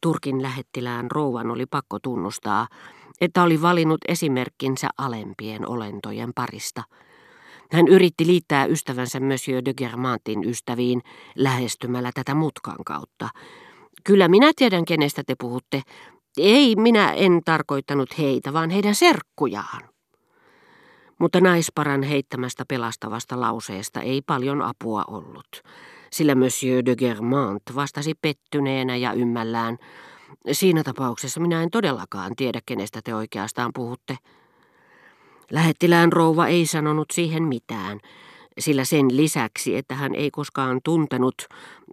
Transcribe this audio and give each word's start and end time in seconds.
Turkin 0.00 0.42
lähettilään 0.42 1.10
rouvan 1.10 1.50
oli 1.50 1.66
pakko 1.66 1.98
tunnustaa, 2.02 2.68
että 3.20 3.42
oli 3.42 3.62
valinnut 3.62 4.00
esimerkkinsä 4.08 4.88
alempien 4.98 5.68
olentojen 5.68 6.30
parista. 6.34 6.82
Hän 7.72 7.88
yritti 7.88 8.26
liittää 8.26 8.64
ystävänsä 8.64 9.20
Monsieur 9.20 9.64
de 9.64 9.74
Germantin 9.74 10.44
ystäviin 10.44 11.02
lähestymällä 11.36 12.10
tätä 12.14 12.34
mutkan 12.34 12.84
kautta. 12.86 13.28
Kyllä 14.04 14.28
minä 14.28 14.52
tiedän, 14.56 14.84
kenestä 14.84 15.22
te 15.26 15.34
puhutte. 15.40 15.82
Ei, 16.36 16.76
minä 16.76 17.12
en 17.12 17.40
tarkoittanut 17.44 18.18
heitä, 18.18 18.52
vaan 18.52 18.70
heidän 18.70 18.94
serkkujaan. 18.94 19.80
Mutta 21.18 21.40
naisparan 21.40 22.02
heittämästä 22.02 22.64
pelastavasta 22.68 23.40
lauseesta 23.40 24.00
ei 24.00 24.22
paljon 24.22 24.62
apua 24.62 25.04
ollut, 25.08 25.62
sillä 26.12 26.34
Monsieur 26.34 26.84
de 26.84 26.96
Germant 26.96 27.62
vastasi 27.74 28.14
pettyneenä 28.22 28.96
ja 28.96 29.12
ymmällään. 29.12 29.78
Siinä 30.52 30.82
tapauksessa 30.82 31.40
minä 31.40 31.62
en 31.62 31.70
todellakaan 31.70 32.36
tiedä, 32.36 32.60
kenestä 32.66 33.00
te 33.04 33.14
oikeastaan 33.14 33.70
puhutte. 33.74 34.16
Lähettilään 35.52 36.12
rouva 36.12 36.46
ei 36.46 36.66
sanonut 36.66 37.10
siihen 37.12 37.42
mitään, 37.42 38.00
sillä 38.58 38.84
sen 38.84 39.16
lisäksi, 39.16 39.76
että 39.76 39.94
hän 39.94 40.14
ei 40.14 40.30
koskaan 40.30 40.80
tuntenut 40.84 41.46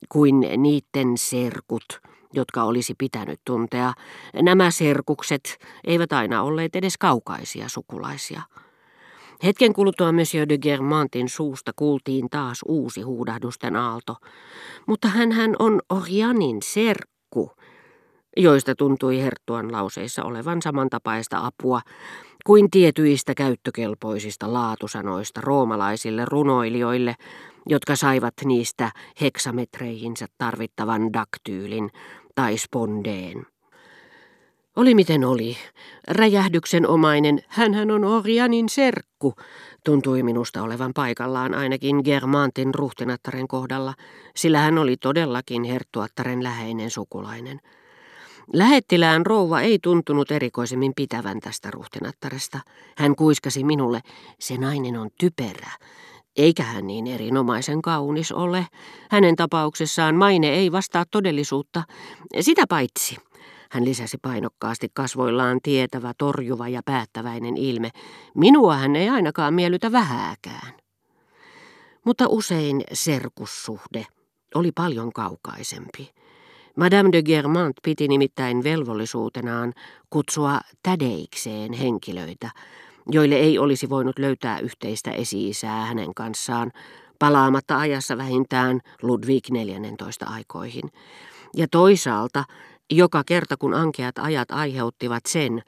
kuin 0.09 0.39
niiden 0.57 1.17
serkut, 1.17 2.01
jotka 2.33 2.63
olisi 2.63 2.93
pitänyt 2.97 3.39
tuntea, 3.45 3.93
nämä 4.41 4.71
serkukset 4.71 5.57
eivät 5.83 6.13
aina 6.13 6.43
olleet 6.43 6.75
edes 6.75 6.97
kaukaisia 6.97 7.69
sukulaisia. 7.69 8.41
Hetken 9.43 9.73
kuluttua 9.73 10.11
Monsieur 10.11 10.49
de 10.49 10.57
Germantin 10.57 11.29
suusta 11.29 11.71
kuultiin 11.75 12.29
taas 12.29 12.59
uusi 12.67 13.01
huudahdusten 13.01 13.75
aalto. 13.75 14.15
Mutta 14.87 15.07
hän 15.07 15.31
hän 15.31 15.55
on 15.59 15.81
Orianin 15.89 16.57
serkku, 16.63 17.51
joista 18.37 18.75
tuntui 18.75 19.21
Herttuan 19.21 19.71
lauseissa 19.71 20.23
olevan 20.23 20.61
samantapaista 20.61 21.45
apua 21.45 21.81
kuin 22.45 22.71
tietyistä 22.71 23.33
käyttökelpoisista 23.35 24.53
laatusanoista 24.53 25.41
roomalaisille 25.41 26.25
runoilijoille, 26.25 27.15
jotka 27.65 27.95
saivat 27.95 28.33
niistä 28.45 28.91
heksametreihinsä 29.21 30.25
tarvittavan 30.37 31.13
daktyylin 31.13 31.89
tai 32.35 32.57
spondeen. 32.57 33.56
Oli 34.77 34.95
miten 34.95 35.25
oli. 35.25 35.57
Räjähdyksen 36.07 36.87
omainen, 36.87 37.39
hänhän 37.47 37.91
on 37.91 38.03
Orianin 38.03 38.69
serkku, 38.69 39.33
tuntui 39.85 40.23
minusta 40.23 40.61
olevan 40.61 40.91
paikallaan 40.95 41.53
ainakin 41.53 42.01
Germantin 42.05 42.75
ruhtinattaren 42.75 43.47
kohdalla, 43.47 43.93
sillä 44.35 44.59
hän 44.59 44.77
oli 44.77 44.97
todellakin 44.97 45.63
herttuattaren 45.63 46.43
läheinen 46.43 46.91
sukulainen. 46.91 47.59
Lähettilään 48.53 49.25
rouva 49.25 49.61
ei 49.61 49.79
tuntunut 49.83 50.31
erikoisemmin 50.31 50.93
pitävän 50.95 51.39
tästä 51.39 51.71
ruhtinattaresta. 51.71 52.59
Hän 52.97 53.15
kuiskasi 53.15 53.63
minulle, 53.63 54.01
se 54.39 54.57
nainen 54.57 54.97
on 54.97 55.09
typerä, 55.19 55.71
eikä 56.35 56.63
hän 56.63 56.87
niin 56.87 57.07
erinomaisen 57.07 57.81
kaunis 57.81 58.31
ole. 58.31 58.67
Hänen 59.11 59.35
tapauksessaan 59.35 60.15
maine 60.15 60.49
ei 60.49 60.71
vastaa 60.71 61.05
todellisuutta. 61.11 61.83
Sitä 62.39 62.63
paitsi, 62.69 63.17
hän 63.71 63.85
lisäsi 63.85 64.17
painokkaasti 64.21 64.87
kasvoillaan 64.93 65.59
tietävä, 65.63 66.13
torjuva 66.17 66.67
ja 66.67 66.81
päättäväinen 66.85 67.57
ilme. 67.57 67.89
Minua 68.35 68.75
hän 68.75 68.95
ei 68.95 69.09
ainakaan 69.09 69.53
miellytä 69.53 69.91
vähääkään. 69.91 70.73
Mutta 72.05 72.25
usein 72.27 72.83
serkussuhde 72.93 74.05
oli 74.55 74.71
paljon 74.71 75.13
kaukaisempi. 75.13 76.11
Madame 76.77 77.09
de 77.11 77.23
Germant 77.23 77.75
piti 77.83 78.07
nimittäin 78.07 78.63
velvollisuutenaan 78.63 79.73
kutsua 80.09 80.59
tädeikseen 80.83 81.73
henkilöitä, 81.73 82.49
joille 83.11 83.35
ei 83.35 83.59
olisi 83.59 83.89
voinut 83.89 84.19
löytää 84.19 84.59
yhteistä 84.59 85.11
esi-isää 85.11 85.85
hänen 85.85 86.13
kanssaan, 86.13 86.71
palaamatta 87.19 87.79
ajassa 87.79 88.17
vähintään 88.17 88.79
Ludwig 89.01 89.49
14 89.49 90.25
aikoihin. 90.25 90.91
Ja 91.55 91.67
toisaalta 91.71 92.43
joka 92.91 93.23
kerta 93.23 93.57
kun 93.57 93.73
ankeat 93.73 94.17
ajat 94.19 94.51
aiheuttivat 94.51 95.25
sen, 95.25 95.61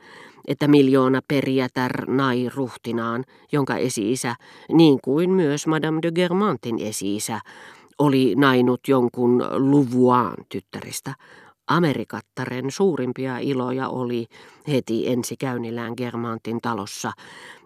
että 0.47 0.67
miljoona 0.67 1.21
perijätär 1.27 2.05
nai 2.07 2.49
ruhtinaan, 2.55 3.23
jonka 3.51 3.75
esi-isä, 3.75 4.35
niin 4.73 4.99
kuin 5.03 5.29
myös 5.29 5.67
Madame 5.67 5.99
de 6.01 6.11
Germantin 6.11 6.79
esi-isä, 6.79 7.39
oli 7.99 8.35
nainut 8.35 8.79
jonkun 8.87 9.45
Luvuaan 9.55 10.45
tyttäristä. 10.49 11.13
Amerikattaren 11.69 12.71
suurimpia 12.71 13.37
iloja 13.37 13.89
oli 13.89 14.25
heti 14.67 15.09
ensi 15.09 15.37
käynnillään 15.37 15.93
Germantin 15.97 16.61
talossa, 16.61 17.11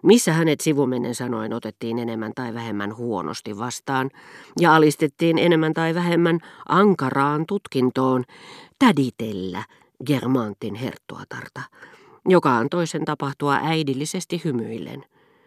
missä 0.02 0.32
hänet 0.32 0.60
sivumennen 0.60 1.14
sanoen 1.14 1.52
otettiin 1.52 1.98
enemmän 1.98 2.32
tai 2.34 2.54
vähemmän 2.54 2.96
huonosti 2.96 3.58
vastaan 3.58 4.10
ja 4.60 4.74
alistettiin 4.74 5.38
enemmän 5.38 5.74
tai 5.74 5.94
vähemmän 5.94 6.38
ankaraan 6.68 7.46
tutkintoon 7.46 8.24
täditellä 8.78 9.64
Germantin 10.06 10.74
herttuatarta, 10.74 11.60
joka 12.28 12.56
antoi 12.56 12.86
sen 12.86 13.04
tapahtua 13.04 13.58
äidillisesti 13.62 14.40
hymyillen. 14.44 15.04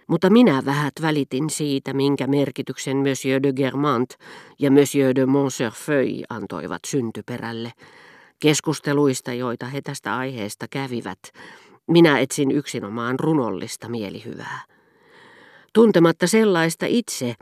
Mutta 0.08 0.30
minä 0.30 0.62
vähät 0.66 0.94
välitin 1.02 1.50
siitä, 1.50 1.94
minkä 1.94 2.28
merkityksen 2.28 2.98
Monsieur 2.98 3.44
de 3.44 3.54
Germant 3.54 4.14
ja 4.60 4.72
Monsieur 4.72 5.16
de 5.16 5.26
Montserfeuille 5.26 6.26
antoivat 6.30 6.82
syntyperälle. 6.88 7.72
Keskusteluista, 8.40 9.34
joita 9.34 9.66
he 9.66 9.82
tästä 9.82 10.18
aiheesta 10.18 10.66
kävivät, 10.70 11.20
minä 11.88 12.20
etsin 12.20 12.52
yksinomaan 12.52 13.20
runollista 13.20 13.90
mielihyvää. 13.90 14.62
Tuntematta 15.74 16.28
sellaista 16.28 16.86
itse, 16.90 17.36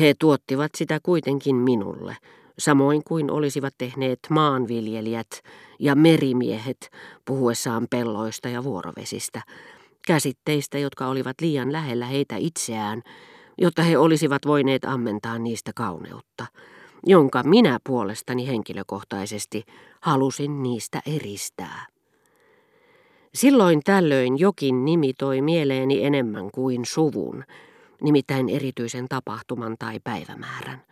he 0.00 0.14
tuottivat 0.18 0.70
sitä 0.76 0.98
kuitenkin 1.02 1.56
minulle, 1.56 2.16
samoin 2.58 3.04
kuin 3.04 3.30
olisivat 3.30 3.74
tehneet 3.78 4.18
maanviljelijät 4.30 5.42
ja 5.78 5.94
merimiehet 5.94 6.90
puhuessaan 7.24 7.86
pelloista 7.90 8.48
ja 8.48 8.64
vuorovesistä, 8.64 9.42
käsitteistä, 10.06 10.78
jotka 10.78 11.06
olivat 11.06 11.40
liian 11.40 11.72
lähellä 11.72 12.06
heitä 12.06 12.36
itseään, 12.36 13.02
jotta 13.58 13.82
he 13.82 13.98
olisivat 13.98 14.46
voineet 14.46 14.84
ammentaa 14.84 15.38
niistä 15.38 15.70
kauneutta, 15.74 16.46
jonka 17.06 17.42
minä 17.42 17.78
puolestani 17.84 18.48
henkilökohtaisesti 18.48 19.64
halusin 20.00 20.62
niistä 20.62 21.02
eristää. 21.06 21.86
Silloin 23.34 23.80
tällöin 23.84 24.38
jokin 24.38 24.84
nimi 24.84 25.12
toi 25.14 25.40
mieleeni 25.40 26.04
enemmän 26.04 26.50
kuin 26.50 26.84
suvun, 26.84 27.44
nimittäin 28.02 28.48
erityisen 28.48 29.08
tapahtuman 29.08 29.76
tai 29.78 30.00
päivämäärän. 30.04 30.82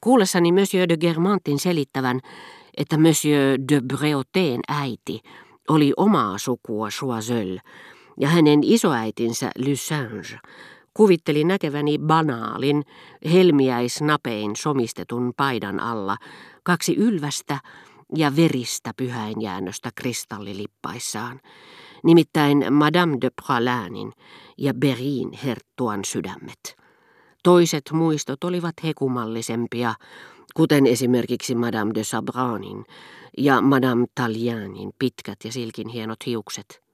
Kuullessani 0.00 0.52
Monsieur 0.52 0.88
de 0.88 0.96
Germantin 0.96 1.58
selittävän, 1.58 2.20
että 2.76 2.98
Monsieur 2.98 3.58
de 3.72 3.80
Breauteen 3.80 4.60
äiti 4.68 5.20
oli 5.68 5.92
omaa 5.96 6.38
sukua 6.38 6.88
Choiseul 6.88 7.58
ja 8.20 8.28
hänen 8.28 8.60
isoäitinsä 8.62 9.50
Lusange, 9.66 10.38
kuvitteli 10.94 11.44
näkeväni 11.44 11.98
banaalin, 11.98 12.82
helmiäisnapein 13.32 14.56
somistetun 14.56 15.32
paidan 15.36 15.80
alla 15.80 16.16
kaksi 16.62 16.96
ylvästä 16.96 17.58
ja 18.16 18.36
veristä 18.36 18.92
pyhäinjäännöstä 18.96 19.90
kristallilippaissaan, 19.94 21.40
nimittäin 22.04 22.72
Madame 22.72 23.16
de 23.20 23.30
Pralanin 23.30 24.12
ja 24.58 24.74
Berin 24.74 25.32
herttuan 25.44 26.04
sydämet. 26.04 26.76
Toiset 27.42 27.82
muistot 27.92 28.44
olivat 28.44 28.74
hekumallisempia, 28.84 29.94
kuten 30.54 30.86
esimerkiksi 30.86 31.54
Madame 31.54 31.94
de 31.94 32.04
Sabranin 32.04 32.84
ja 33.38 33.60
Madame 33.60 34.06
Talianin 34.14 34.90
pitkät 34.98 35.38
ja 35.44 35.52
silkin 35.52 35.88
hienot 35.88 36.26
hiukset. 36.26 36.89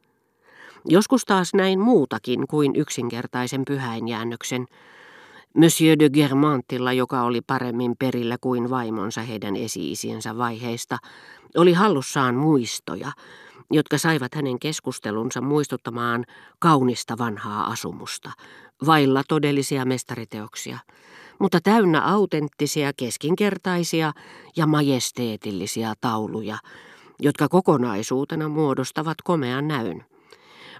Joskus 0.88 1.24
taas 1.24 1.54
näin 1.54 1.80
muutakin 1.80 2.46
kuin 2.46 2.76
yksinkertaisen 2.76 3.64
pyhäinjäännöksen. 3.64 4.66
Monsieur 5.54 5.98
de 5.98 6.10
Germantilla, 6.10 6.92
joka 6.92 7.22
oli 7.22 7.40
paremmin 7.40 7.96
perillä 7.98 8.36
kuin 8.40 8.70
vaimonsa 8.70 9.22
heidän 9.22 9.56
esi-isiensä 9.56 10.38
vaiheista, 10.38 10.98
oli 11.56 11.72
hallussaan 11.72 12.34
muistoja, 12.34 13.12
jotka 13.70 13.98
saivat 13.98 14.34
hänen 14.34 14.58
keskustelunsa 14.58 15.40
muistuttamaan 15.40 16.24
kaunista 16.58 17.18
vanhaa 17.18 17.66
asumusta, 17.66 18.30
vailla 18.86 19.22
todellisia 19.28 19.84
mestariteoksia, 19.84 20.78
mutta 21.38 21.60
täynnä 21.60 22.04
autenttisia, 22.04 22.92
keskinkertaisia 22.96 24.12
ja 24.56 24.66
majesteetillisia 24.66 25.94
tauluja, 26.00 26.58
jotka 27.20 27.48
kokonaisuutena 27.48 28.48
muodostavat 28.48 29.22
komean 29.24 29.68
näyn. 29.68 30.15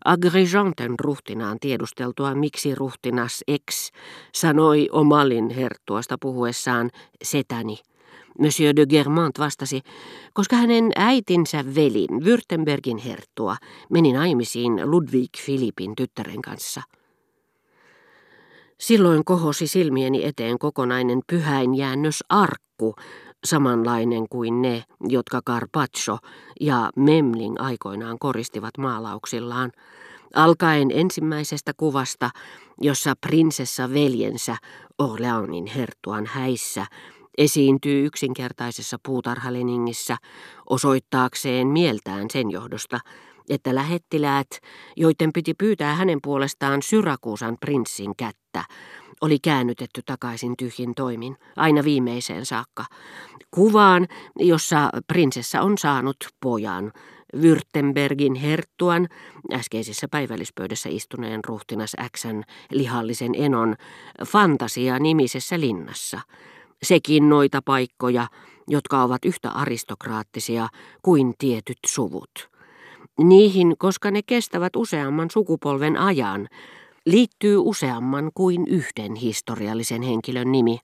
Agrijanten 0.05 0.95
ruhtinaan 1.01 1.59
tiedusteltua, 1.61 2.35
miksi 2.35 2.75
ruhtinas 2.75 3.45
X 3.71 3.91
sanoi 4.35 4.89
Omalin 4.93 5.51
herttuasta 5.51 6.17
puhuessaan 6.21 6.91
setäni, 7.25 7.79
Monsieur 8.39 8.77
de 8.77 8.87
Germant 8.87 9.39
vastasi, 9.39 9.81
koska 10.33 10.57
hänen 10.57 10.91
äitinsä 10.97 11.65
veli, 11.75 12.07
Württembergin 12.25 12.99
herttua, 12.99 13.57
meni 13.91 14.13
naimisiin 14.13 14.91
Ludwig 14.91 15.31
Filipin 15.39 15.97
tyttären 15.97 16.43
kanssa. 16.43 16.83
Silloin 18.79 19.25
kohosi 19.25 19.67
silmieni 19.67 20.25
eteen 20.25 20.59
kokonainen 20.59 21.21
pyhäinjäännös 21.27 22.25
arkku, 22.29 22.95
samanlainen 23.47 24.29
kuin 24.31 24.63
ne, 24.63 24.85
jotka 25.09 25.41
Carpaccio 25.43 26.19
ja 26.61 26.91
Memling 26.97 27.55
aikoinaan 27.59 28.19
koristivat 28.19 28.79
maalauksillaan, 28.79 29.73
alkaen 30.35 30.91
ensimmäisestä 30.91 31.73
kuvasta, 31.77 32.31
jossa 32.81 33.15
prinsessa 33.21 33.93
veljensä 33.95 34.57
Orleanin 34.99 35.67
herttuan 35.67 36.27
häissä 36.27 36.87
esiintyy 37.39 38.07
yksinkertaisessa 38.07 38.97
puutarhaleningissä 39.07 40.17
osoittaakseen 40.71 41.67
mieltään 41.67 42.27
sen 42.33 42.51
johdosta, 42.51 43.01
että 43.51 43.75
lähettiläät, 43.75 44.47
joiden 44.97 45.33
piti 45.33 45.55
pyytää 45.55 45.95
hänen 45.95 46.19
puolestaan 46.23 46.83
Syrakuusan 46.83 47.57
prinssin 47.61 48.17
kättä, 48.17 48.65
oli 49.21 49.39
käännytetty 49.39 50.03
takaisin 50.07 50.57
tyhjin 50.57 50.95
toimin, 50.95 51.37
aina 51.57 51.85
viimeiseen 51.85 52.47
saakka. 52.47 52.85
Kuvaan, 53.51 54.07
jossa 54.39 54.91
prinsessa 55.07 55.61
on 55.61 55.79
saanut 55.79 56.17
pojan, 56.41 56.93
Württembergin 57.37 58.35
herttuan, 58.35 59.09
äskeisessä 59.53 60.09
päivällispöydässä 60.09 60.89
istuneen 60.89 61.41
ruhtinas 61.45 61.97
Xn 62.17 62.43
lihallisen 62.71 63.35
enon, 63.35 63.75
fantasia-nimisessä 64.27 65.61
linnassa. 65.61 66.21
Sekin 66.83 67.29
noita 67.29 67.63
paikkoja, 67.65 68.27
jotka 68.69 69.03
ovat 69.03 69.25
yhtä 69.25 69.51
aristokraattisia 69.51 70.69
kuin 71.03 71.35
tietyt 71.39 71.79
suvut. 71.87 72.51
Niihin, 73.19 73.75
koska 73.79 74.11
ne 74.11 74.21
kestävät 74.23 74.77
useamman 74.77 75.31
sukupolven 75.31 75.97
ajan, 75.97 76.49
liittyy 77.07 77.57
useamman 77.59 78.31
kuin 78.35 78.67
yhden 78.69 79.15
historiallisen 79.15 80.03
henkilön 80.03 80.53
nimi. 80.53 80.79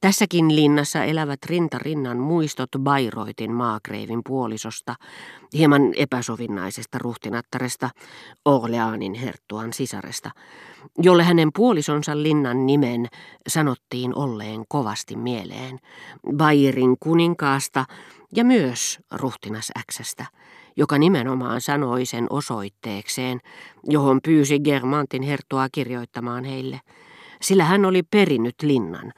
Tässäkin 0.00 0.56
linnassa 0.56 1.04
elävät 1.04 1.38
rintarinnan 1.46 2.18
muistot 2.18 2.70
Bayroitin 2.78 3.52
maakreivin 3.52 4.20
puolisosta, 4.26 4.94
hieman 5.52 5.82
epäsovinnaisesta 5.96 6.98
ruhtinattaresta, 6.98 7.90
Orleanin 8.44 9.14
herttuan 9.14 9.72
sisaresta, 9.72 10.30
jolle 10.98 11.22
hänen 11.24 11.50
puolisonsa 11.54 12.22
linnan 12.22 12.66
nimen 12.66 13.06
sanottiin 13.48 14.18
olleen 14.18 14.64
kovasti 14.68 15.16
mieleen, 15.16 15.78
Bayerin 16.36 16.96
kuninkaasta 17.00 17.84
ja 18.36 18.44
myös 18.44 18.98
ruhtinas 19.12 19.72
Xstä 19.92 20.26
joka 20.76 20.98
nimenomaan 20.98 21.60
sanoi 21.60 22.06
sen 22.06 22.26
osoitteekseen, 22.30 23.40
johon 23.84 24.20
pyysi 24.24 24.60
Germantin 24.60 25.22
herttua 25.22 25.68
kirjoittamaan 25.72 26.44
heille, 26.44 26.80
sillä 27.42 27.64
hän 27.64 27.84
oli 27.84 28.02
perinnyt 28.02 28.54
linnan 28.62 29.12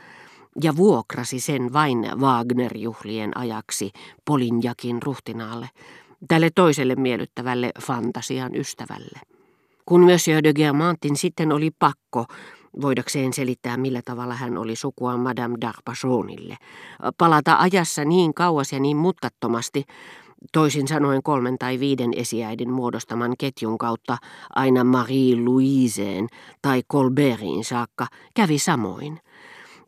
ja 0.63 0.77
vuokrasi 0.77 1.41
sen 1.41 1.73
vain 1.73 2.07
Wagner-juhlien 2.17 3.31
ajaksi 3.35 3.91
Polinjakin 4.25 5.03
ruhtinaalle, 5.03 5.69
tälle 6.29 6.51
toiselle 6.55 6.95
miellyttävälle 6.95 7.71
fantasian 7.83 8.55
ystävälle. 8.57 9.21
Kun 9.87 10.01
Monsieur 10.01 10.43
de 10.45 10.53
Germantin 10.53 11.17
sitten 11.17 11.53
oli 11.53 11.71
pakko, 11.79 12.27
voidakseen 12.81 13.33
selittää 13.33 13.77
millä 13.77 14.03
tavalla 14.05 14.35
hän 14.35 14.59
oli 14.59 14.77
sukua 14.77 15.17
Madame 15.17 15.57
d'Arpachonille, 15.65 16.57
palata 17.19 17.57
ajassa 17.59 18.05
niin 18.05 18.35
kauas 18.35 18.73
ja 18.73 18.81
niin 18.81 18.97
mutkattomasti, 18.97 19.85
Toisin 20.53 20.89
sanoen 20.89 21.23
kolmen 21.23 21.59
tai 21.59 21.81
viiden 21.81 22.11
esiäidin 22.17 22.71
muodostaman 22.71 23.35
ketjun 23.39 23.79
kautta 23.79 24.19
aina 24.51 24.85
Marie-Louiseen 24.85 26.29
tai 26.63 26.83
Colbertiin 26.93 27.65
saakka 27.65 28.07
kävi 28.35 28.59
samoin. 28.59 29.21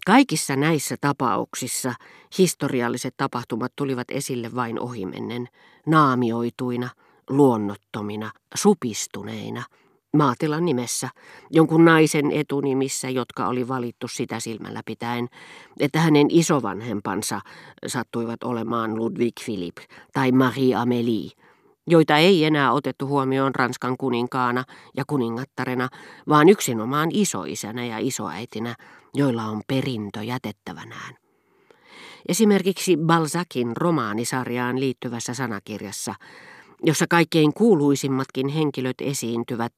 Kaikissa 0.06 0.56
näissä 0.56 0.96
tapauksissa 1.00 1.94
historialliset 2.38 3.14
tapahtumat 3.16 3.72
tulivat 3.76 4.10
esille 4.10 4.54
vain 4.54 4.80
ohimennen, 4.80 5.48
naamioituina, 5.86 6.88
luonnottomina, 7.30 8.30
supistuneina– 8.54 9.62
maatilan 10.16 10.64
nimessä, 10.64 11.08
jonkun 11.50 11.84
naisen 11.84 12.32
etunimissä, 12.32 13.10
jotka 13.10 13.48
oli 13.48 13.68
valittu 13.68 14.08
sitä 14.08 14.40
silmällä 14.40 14.80
pitäen, 14.86 15.28
että 15.80 16.00
hänen 16.00 16.26
isovanhempansa 16.30 17.40
sattuivat 17.86 18.42
olemaan 18.44 18.96
Ludwig 18.96 19.34
Philip 19.44 19.76
tai 20.12 20.32
Marie 20.32 20.76
Amélie, 20.76 21.30
joita 21.86 22.16
ei 22.16 22.44
enää 22.44 22.72
otettu 22.72 23.06
huomioon 23.06 23.54
Ranskan 23.54 23.96
kuninkaana 23.96 24.64
ja 24.96 25.04
kuningattarena, 25.06 25.88
vaan 26.28 26.48
yksinomaan 26.48 27.08
isoisänä 27.12 27.84
ja 27.84 27.98
isoäitinä, 27.98 28.74
joilla 29.14 29.44
on 29.44 29.62
perintö 29.66 30.22
jätettävänään. 30.22 31.14
Esimerkiksi 32.28 32.96
Balzacin 32.96 33.76
romaanisarjaan 33.76 34.80
liittyvässä 34.80 35.34
sanakirjassa 35.34 36.14
jossa 36.82 37.06
kaikkein 37.08 37.54
kuuluisimmatkin 37.54 38.48
henkilöt 38.48 38.96
esiintyvät 39.00 39.72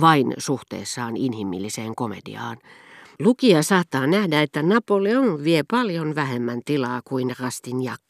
vain 0.00 0.34
suhteessaan 0.38 1.16
inhimilliseen 1.16 1.94
komediaan. 1.94 2.58
Lukija 3.20 3.62
saattaa 3.62 4.06
nähdä, 4.06 4.42
että 4.42 4.62
Napoleon 4.62 5.44
vie 5.44 5.62
paljon 5.70 6.14
vähemmän 6.14 6.60
tilaa 6.64 7.00
kuin 7.04 7.34
Rastignac, 7.40 8.00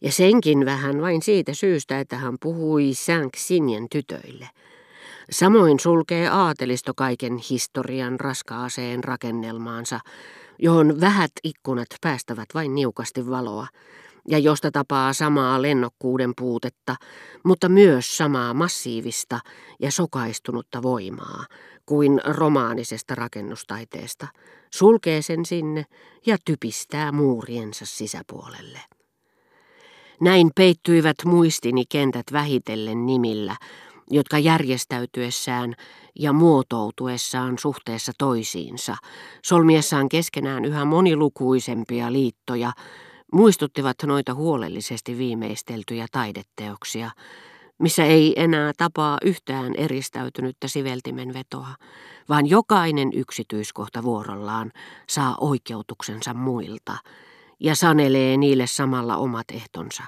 ja 0.00 0.12
senkin 0.12 0.64
vähän 0.64 1.00
vain 1.00 1.22
siitä 1.22 1.54
syystä, 1.54 2.00
että 2.00 2.16
hän 2.16 2.36
puhui 2.40 2.94
saint 2.94 3.34
tytöille. 3.90 4.48
Samoin 5.30 5.80
sulkee 5.80 6.28
aatelisto 6.28 6.94
kaiken 6.94 7.36
historian 7.50 8.20
raskaaseen 8.20 9.04
rakennelmaansa, 9.04 10.00
johon 10.58 11.00
vähät 11.00 11.32
ikkunat 11.44 11.88
päästävät 12.00 12.48
vain 12.54 12.74
niukasti 12.74 13.30
valoa, 13.30 13.66
ja 14.28 14.38
josta 14.38 14.70
tapaa 14.70 15.12
samaa 15.12 15.62
lennokkuuden 15.62 16.32
puutetta, 16.38 16.96
mutta 17.44 17.68
myös 17.68 18.16
samaa 18.16 18.54
massiivista 18.54 19.40
ja 19.80 19.90
sokaistunutta 19.90 20.82
voimaa 20.82 21.44
kuin 21.86 22.20
romaanisesta 22.24 23.14
rakennustaiteesta, 23.14 24.26
sulkee 24.74 25.22
sen 25.22 25.44
sinne 25.46 25.84
ja 26.26 26.36
typistää 26.44 27.12
muuriensa 27.12 27.86
sisäpuolelle. 27.86 28.80
Näin 30.20 30.50
peittyivät 30.56 31.16
muistini 31.24 31.84
kentät 31.88 32.26
vähitellen 32.32 33.06
nimillä, 33.06 33.56
jotka 34.10 34.38
järjestäytyessään 34.38 35.74
ja 36.18 36.32
muotoutuessaan 36.32 37.58
suhteessa 37.58 38.12
toisiinsa, 38.18 38.96
solmiessaan 39.44 40.08
keskenään 40.08 40.64
yhä 40.64 40.84
monilukuisempia 40.84 42.12
liittoja, 42.12 42.72
muistuttivat 43.32 43.96
noita 44.06 44.34
huolellisesti 44.34 45.18
viimeisteltyjä 45.18 46.06
taideteoksia, 46.12 47.10
missä 47.78 48.04
ei 48.04 48.42
enää 48.42 48.72
tapaa 48.76 49.18
yhtään 49.24 49.74
eristäytynyttä 49.76 50.68
siveltimen 50.68 51.34
vetoa, 51.34 51.74
vaan 52.28 52.46
jokainen 52.46 53.12
yksityiskohta 53.14 54.02
vuorollaan 54.02 54.72
saa 55.08 55.36
oikeutuksensa 55.40 56.34
muilta 56.34 56.96
ja 57.60 57.74
sanelee 57.74 58.36
niille 58.36 58.66
samalla 58.66 59.16
omat 59.16 59.46
ehtonsa. 59.52 60.00